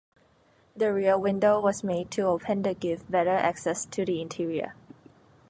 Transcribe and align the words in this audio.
The 0.75 0.91
rear 0.91 1.15
window 1.19 1.59
was 1.59 1.83
made 1.83 2.09
to 2.09 2.23
open 2.23 2.63
to 2.63 2.73
give 2.73 3.11
better 3.11 3.29
access 3.35 3.85
to 3.85 4.03
the 4.03 4.19
interior. 4.19 4.73